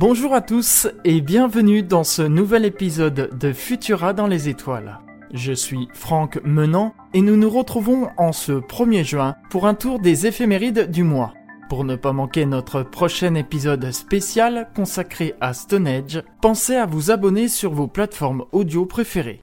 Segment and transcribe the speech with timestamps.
[0.00, 4.98] Bonjour à tous et bienvenue dans ce nouvel épisode de Futura dans les étoiles.
[5.34, 9.98] Je suis Franck Menant et nous nous retrouvons en ce 1er juin pour un tour
[9.98, 11.34] des éphémérides du mois.
[11.68, 17.48] Pour ne pas manquer notre prochain épisode spécial consacré à Stonehenge, pensez à vous abonner
[17.48, 19.42] sur vos plateformes audio préférées.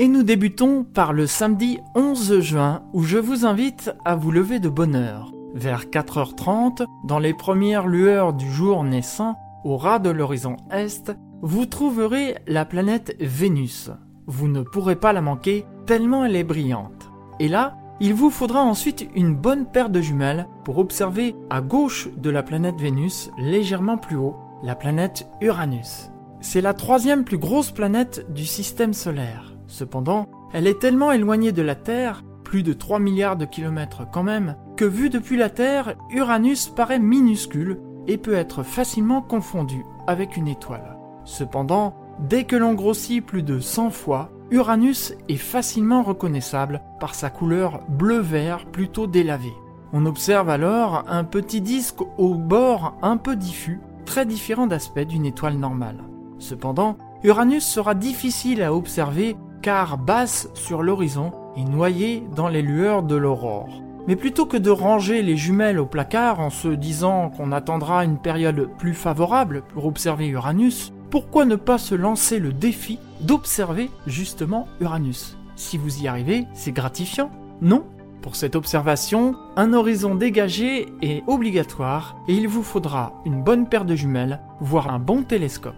[0.00, 4.60] Et nous débutons par le samedi 11 juin où je vous invite à vous lever
[4.60, 5.32] de bonne heure.
[5.54, 11.66] Vers 4h30, dans les premières lueurs du jour naissant, au ras de l'horizon est, vous
[11.66, 13.90] trouverez la planète Vénus.
[14.28, 17.10] Vous ne pourrez pas la manquer tellement elle est brillante.
[17.40, 22.08] Et là, il vous faudra ensuite une bonne paire de jumelles pour observer à gauche
[22.16, 26.12] de la planète Vénus, légèrement plus haut, la planète Uranus.
[26.40, 29.57] C'est la troisième plus grosse planète du système solaire.
[29.68, 34.22] Cependant, elle est tellement éloignée de la Terre, plus de 3 milliards de kilomètres quand
[34.22, 40.36] même, que vu depuis la Terre, Uranus paraît minuscule et peut être facilement confondu avec
[40.36, 40.96] une étoile.
[41.24, 47.28] Cependant, dès que l'on grossit plus de 100 fois, Uranus est facilement reconnaissable par sa
[47.28, 49.52] couleur bleu-vert plutôt délavée.
[49.92, 55.26] On observe alors un petit disque au bord un peu diffus, très différent d'aspect d'une
[55.26, 56.04] étoile normale.
[56.38, 63.02] Cependant, Uranus sera difficile à observer car basse sur l'horizon et noyée dans les lueurs
[63.02, 63.82] de l'aurore.
[64.06, 68.18] Mais plutôt que de ranger les jumelles au placard en se disant qu'on attendra une
[68.18, 74.66] période plus favorable pour observer Uranus, pourquoi ne pas se lancer le défi d'observer justement
[74.80, 75.36] Uranus?
[75.56, 77.30] Si vous y arrivez, c'est gratifiant,
[77.60, 77.84] non
[78.22, 83.84] Pour cette observation, un horizon dégagé est obligatoire et il vous faudra une bonne paire
[83.84, 85.74] de jumelles, voire un bon télescope.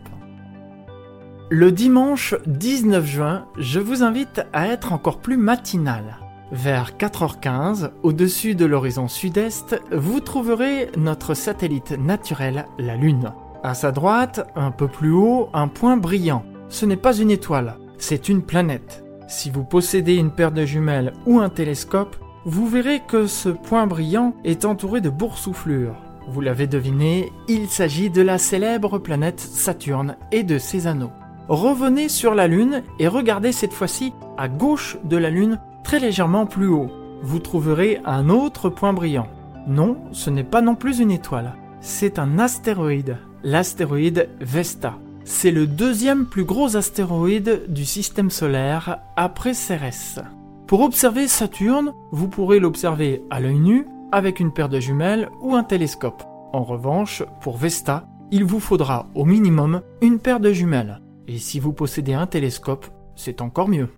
[1.52, 6.18] Le dimanche 19 juin, je vous invite à être encore plus matinal.
[6.52, 13.32] Vers 4h15, au-dessus de l'horizon sud-est, vous trouverez notre satellite naturel, la Lune.
[13.64, 16.44] À sa droite, un peu plus haut, un point brillant.
[16.68, 19.02] Ce n'est pas une étoile, c'est une planète.
[19.26, 23.88] Si vous possédez une paire de jumelles ou un télescope, vous verrez que ce point
[23.88, 25.96] brillant est entouré de boursouflures.
[26.28, 31.10] Vous l'avez deviné, il s'agit de la célèbre planète Saturne et de ses anneaux
[31.50, 36.46] revenez sur la Lune et regardez cette fois-ci à gauche de la Lune, très légèrement
[36.46, 36.90] plus haut.
[37.22, 39.26] Vous trouverez un autre point brillant.
[39.66, 41.54] Non, ce n'est pas non plus une étoile.
[41.80, 44.94] C'est un astéroïde, l'astéroïde Vesta.
[45.24, 50.18] C'est le deuxième plus gros astéroïde du système solaire après Cérès.
[50.66, 55.54] Pour observer Saturne, vous pourrez l'observer à l'œil nu, avec une paire de jumelles ou
[55.54, 56.22] un télescope.
[56.52, 61.00] En revanche, pour Vesta, il vous faudra au minimum une paire de jumelles.
[61.32, 63.88] Et si vous possédez un télescope, c'est encore mieux.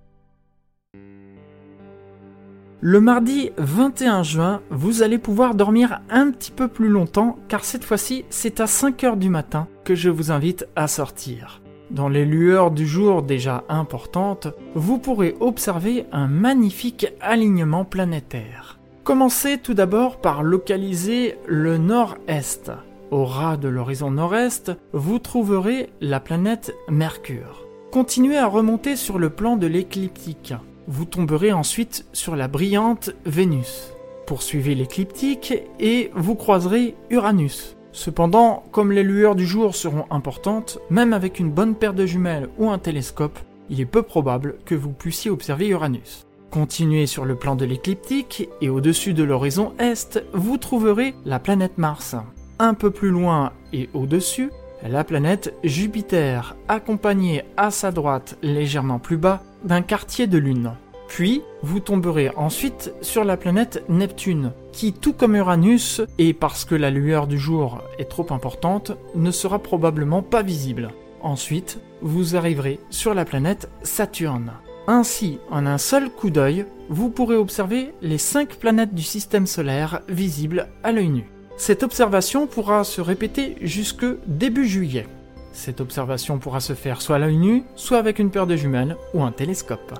[2.83, 7.85] Le mardi 21 juin, vous allez pouvoir dormir un petit peu plus longtemps car cette
[7.85, 11.63] fois-ci, c'est à 5h du matin que je vous invite à sortir.
[11.91, 18.79] Dans les lueurs du jour déjà importantes, vous pourrez observer un magnifique alignement planétaire.
[19.05, 22.73] Commencez tout d'abord par localiser le nord-est.
[23.13, 27.67] Au ras de l'horizon nord-est, vous trouverez la planète Mercure.
[27.91, 30.55] Continuez à remonter sur le plan de l'écliptique.
[30.89, 33.93] Vous tomberez ensuite sur la brillante Vénus.
[34.27, 37.77] Poursuivez l'écliptique et vous croiserez Uranus.
[37.93, 42.49] Cependant, comme les lueurs du jour seront importantes, même avec une bonne paire de jumelles
[42.57, 46.27] ou un télescope, il est peu probable que vous puissiez observer Uranus.
[46.51, 51.77] Continuez sur le plan de l'écliptique et au-dessus de l'horizon est, vous trouverez la planète
[51.77, 52.17] Mars
[52.63, 54.51] un peu plus loin et au-dessus,
[54.89, 60.73] la planète Jupiter, accompagnée à sa droite légèrement plus bas d'un quartier de Lune.
[61.09, 66.77] Puis, vous tomberez ensuite sur la planète Neptune, qui, tout comme Uranus, et parce que
[66.77, 70.91] la lueur du jour est trop importante, ne sera probablement pas visible.
[71.21, 74.53] Ensuite, vous arriverez sur la planète Saturne.
[74.87, 80.01] Ainsi, en un seul coup d'œil, vous pourrez observer les 5 planètes du système solaire
[80.09, 81.33] visibles à l'œil nu.
[81.65, 85.07] Cette observation pourra se répéter jusque début juillet.
[85.53, 88.97] Cette observation pourra se faire soit à l'œil nu, soit avec une paire de jumelles
[89.15, 89.95] ou un télescope.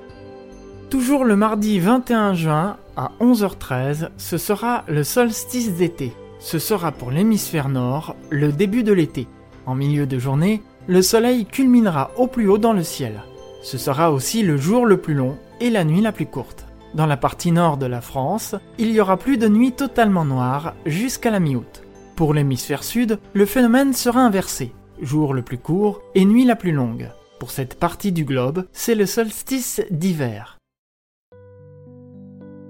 [0.89, 6.11] Toujours le mardi 21 juin à 11h13, ce sera le solstice d'été.
[6.39, 9.25] Ce sera pour l'hémisphère nord le début de l'été.
[9.65, 13.23] En milieu de journée, le soleil culminera au plus haut dans le ciel.
[13.61, 16.62] Ce sera aussi le jour le plus long et la nuit la plus courte.
[16.93, 20.75] Dans la partie nord de la France, il y aura plus de nuit totalement noire
[20.85, 21.83] jusqu'à la mi-août.
[22.15, 26.71] Pour l'hémisphère sud, le phénomène sera inversé, jour le plus court et nuit la plus
[26.71, 27.09] longue.
[27.39, 30.59] Pour cette partie du globe, c'est le solstice d'hiver.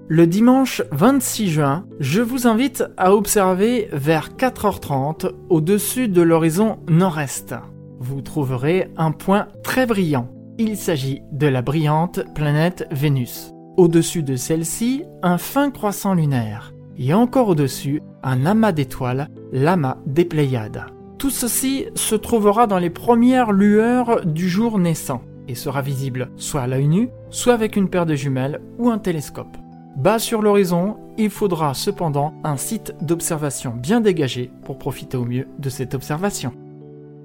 [0.08, 7.54] Le dimanche 26 juin, je vous invite à observer vers 4h30 au-dessus de l'horizon nord-est.
[8.00, 10.30] Vous trouverez un point très brillant.
[10.58, 13.53] Il s'agit de la brillante planète Vénus.
[13.76, 16.72] Au-dessus de celle-ci, un fin croissant lunaire.
[16.96, 20.86] Et encore au-dessus, un amas d'étoiles, l'amas des Pléiades.
[21.18, 26.62] Tout ceci se trouvera dans les premières lueurs du jour naissant et sera visible soit
[26.62, 29.56] à l'œil nu, soit avec une paire de jumelles ou un télescope.
[29.96, 35.48] Bas sur l'horizon, il faudra cependant un site d'observation bien dégagé pour profiter au mieux
[35.58, 36.52] de cette observation.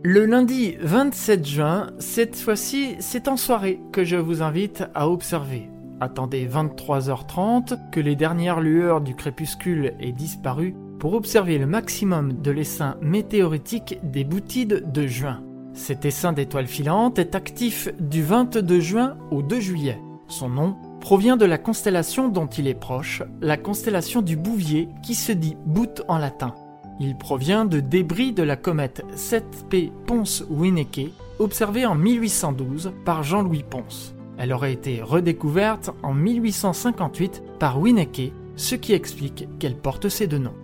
[0.01, 5.69] Le lundi 27 juin, cette fois-ci, c'est en soirée que je vous invite à observer.
[6.01, 12.51] Attendez 23h30 que les dernières lueurs du crépuscule aient disparu pour observer le maximum de
[12.51, 15.43] l'essaim météoritique des Boutides de juin.
[15.73, 19.99] Cet essaim d'étoiles filantes est actif du 22 juin au 2 juillet.
[20.27, 25.15] Son nom provient de la constellation dont il est proche, la constellation du Bouvier qui
[25.15, 26.55] se dit Boot en latin.
[27.01, 34.18] Il provient de débris de la comète 7P Pons-Winnecke, observée en 1812 par Jean-Louis Pons.
[34.39, 40.37] Elle aurait été redécouverte en 1858 par Winnecke, ce qui explique qu'elle porte ces deux
[40.37, 40.55] noms.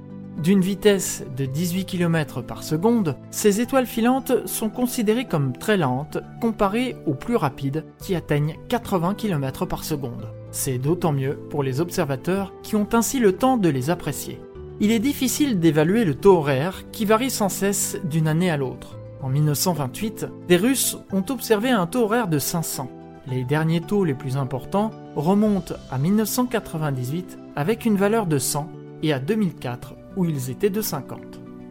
[0.41, 6.17] D'une vitesse de 18 km par seconde, ces étoiles filantes sont considérées comme très lentes
[6.39, 10.29] comparées aux plus rapides qui atteignent 80 km par seconde.
[10.51, 14.39] C'est d'autant mieux pour les observateurs qui ont ainsi le temps de les apprécier.
[14.79, 18.97] Il est difficile d'évaluer le taux horaire qui varie sans cesse d'une année à l'autre.
[19.21, 22.89] En 1928, des Russes ont observé un taux horaire de 500.
[23.27, 28.69] Les derniers taux les plus importants remontent à 1998 avec une valeur de 100
[29.01, 31.19] et à 2004 où ils étaient de 50.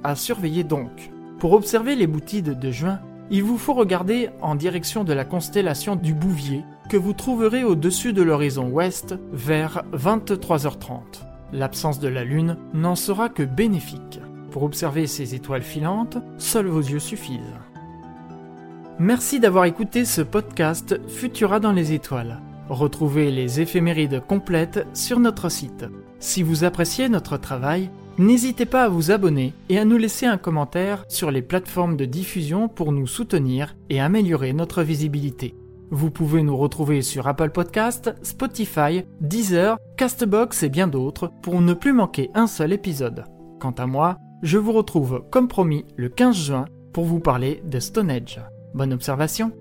[0.03, 1.11] À surveiller donc.
[1.39, 5.97] Pour observer les boutides de juin, il vous faut regarder en direction de la constellation
[5.97, 11.01] du Bouvier que vous trouverez au-dessus de l'horizon ouest vers 23h30.
[11.53, 14.21] L'absence de la Lune n'en sera que bénéfique.
[14.51, 17.41] Pour observer ces étoiles filantes, seuls vos yeux suffisent.
[18.99, 22.41] Merci d'avoir écouté ce podcast Futura dans les étoiles.
[22.69, 25.85] Retrouvez les éphémérides complètes sur notre site.
[26.21, 30.39] Si vous appréciez notre travail, N'hésitez pas à vous abonner et à nous laisser un
[30.39, 35.57] commentaire sur les plateformes de diffusion pour nous soutenir et améliorer notre visibilité.
[35.91, 41.75] Vous pouvez nous retrouver sur Apple Podcast, Spotify, Deezer, Castbox et bien d'autres pour ne
[41.75, 43.25] plus manquer un seul épisode.
[43.59, 47.81] Quant à moi, je vous retrouve comme promis le 15 juin pour vous parler de
[47.81, 48.41] Stone Age.
[48.75, 49.53] Bonne observation